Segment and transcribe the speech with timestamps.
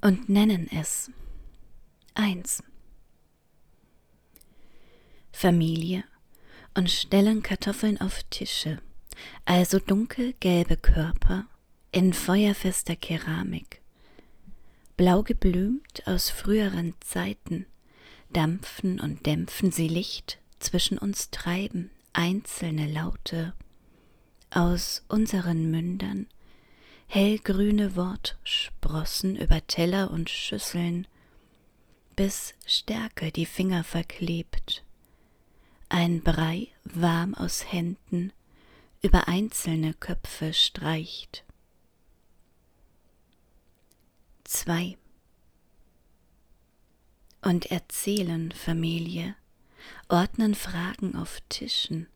[0.00, 1.10] und nennen es
[2.14, 2.62] eins.
[5.32, 6.04] Familie.
[6.74, 8.80] Und stellen Kartoffeln auf Tische,
[9.44, 11.46] also dunkelgelbe Körper
[11.90, 13.80] in feuerfester Keramik,
[14.96, 17.66] blau geblümt aus früheren Zeiten,
[18.32, 23.52] dampfen und dämpfen sie Licht zwischen uns treiben, einzelne Laute
[24.50, 26.28] aus unseren Mündern,
[27.12, 31.08] hellgrüne Wortsprossen über Teller und Schüsseln,
[32.14, 34.84] bis Stärke die Finger verklebt,
[35.88, 38.32] ein Brei warm aus Händen
[39.02, 41.42] über einzelne Köpfe streicht.
[44.44, 44.96] 2.
[47.42, 49.34] Und erzählen Familie,
[50.08, 52.06] ordnen Fragen auf Tischen,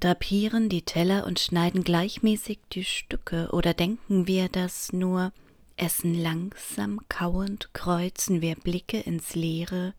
[0.00, 5.32] drapieren die Teller und schneiden gleichmäßig die Stücke, oder denken wir das nur,
[5.76, 9.94] essen langsam, kauend, kreuzen wir Blicke ins Leere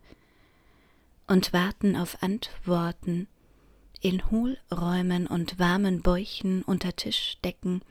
[1.28, 3.28] und warten auf Antworten
[4.02, 7.82] in Hohlräumen und warmen Bäuchen unter Tischdecken,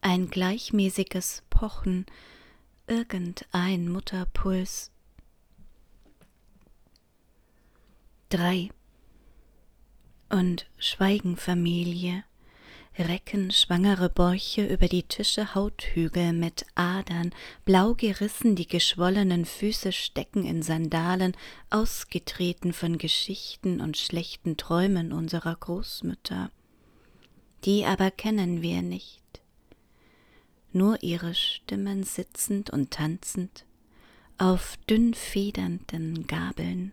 [0.00, 2.06] ein gleichmäßiges Pochen,
[2.88, 4.90] irgendein Mutterpuls.
[8.28, 8.70] Drei
[10.32, 12.24] und schweigen Familie,
[12.98, 20.44] recken schwangere Bäuche über die Tische Hauthügel mit Adern, blau gerissen die geschwollenen Füße stecken
[20.44, 21.36] in Sandalen,
[21.70, 26.50] ausgetreten von Geschichten und schlechten Träumen unserer Großmütter.
[27.64, 29.22] Die aber kennen wir nicht.
[30.72, 33.66] Nur ihre Stimmen sitzend und tanzend
[34.38, 36.92] auf dünn federnden Gabeln,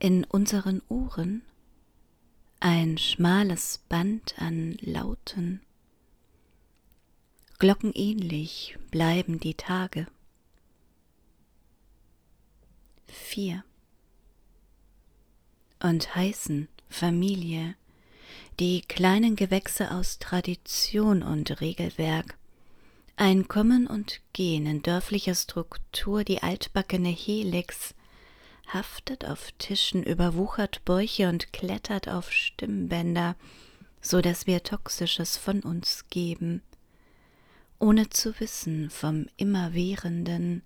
[0.00, 1.42] in unseren Ohren
[2.68, 5.60] ein schmales Band an Lauten.
[7.60, 10.08] Glockenähnlich bleiben die Tage.
[13.06, 13.62] Vier.
[15.78, 17.76] Und heißen Familie,
[18.58, 22.36] die kleinen Gewächse aus Tradition und Regelwerk,
[23.14, 27.94] ein Kommen und Gehen in dörflicher Struktur, die altbackene Helix,
[28.66, 33.36] haftet auf Tischen, überwuchert Bäuche und klettert auf Stimmbänder,
[34.00, 36.62] so dass wir Toxisches von uns geben,
[37.78, 40.62] ohne zu wissen vom Immerwährenden,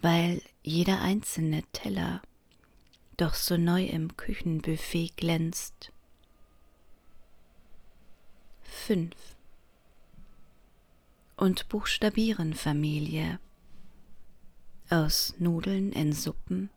[0.00, 2.22] weil jeder einzelne Teller
[3.16, 5.92] doch so neu im Küchenbuffet glänzt.
[8.62, 9.14] 5.
[11.36, 13.38] Und buchstabieren Familie
[14.90, 16.70] aus Nudeln in Suppen,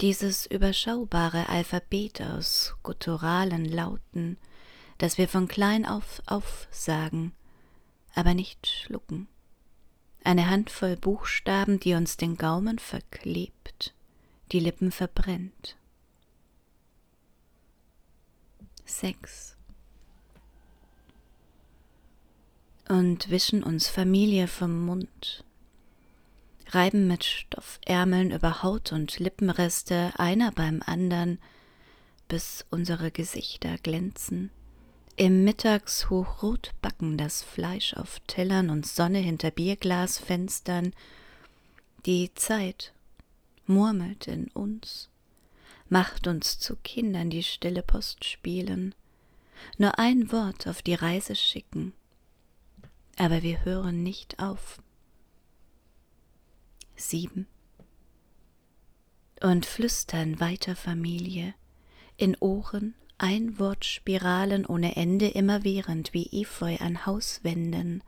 [0.00, 4.36] dieses überschaubare Alphabet aus gutturalen Lauten,
[4.98, 7.32] das wir von klein auf aufsagen,
[8.14, 9.28] aber nicht schlucken.
[10.24, 13.94] Eine Handvoll Buchstaben, die uns den Gaumen verklebt,
[14.52, 15.76] die Lippen verbrennt.
[18.84, 19.56] 6.
[22.88, 25.44] Und wischen uns Familie vom Mund,
[26.68, 31.38] reiben mit Stoffärmeln über Haut und Lippenreste einer beim andern,
[32.28, 34.50] bis unsere Gesichter glänzen.
[35.16, 40.92] Im Mittagshoch backen das Fleisch auf Tellern und Sonne hinter Bierglasfenstern.
[42.04, 42.92] Die Zeit
[43.66, 45.08] murmelt in uns,
[45.88, 48.94] macht uns zu Kindern, die stille Post spielen,
[49.78, 51.94] nur ein Wort auf die Reise schicken,
[53.16, 54.80] aber wir hören nicht auf
[56.96, 57.46] sieben.
[59.40, 61.54] Und flüstern weiter Familie,
[62.16, 68.02] in Ohren Einwortspiralen ohne Ende immerwährend wie Efeu an Hauswänden,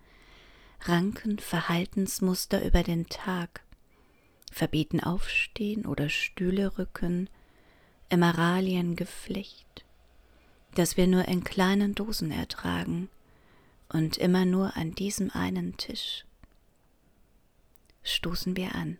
[0.83, 3.63] Ranken Verhaltensmuster über den Tag,
[4.53, 7.31] verbieten Aufstehen oder Stühle rücken,
[8.11, 9.85] Emeraliengeflecht,
[10.75, 13.09] das wir nur in kleinen Dosen ertragen
[13.89, 16.25] und immer nur an diesem einen Tisch
[18.15, 18.99] stoßen wir an.